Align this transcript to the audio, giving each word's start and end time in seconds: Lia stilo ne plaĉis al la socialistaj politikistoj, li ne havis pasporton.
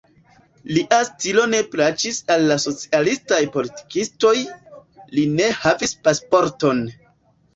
Lia 0.75 0.97
stilo 1.07 1.41
ne 1.49 1.57
plaĉis 1.73 2.15
al 2.35 2.45
la 2.51 2.57
socialistaj 2.63 3.39
politikistoj, 3.57 4.33
li 5.17 5.27
ne 5.37 5.51
havis 5.65 5.93
pasporton. 6.09 6.83